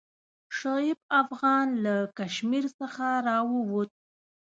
[0.57, 3.91] شعیب افغان له کشمیر څخه راووت.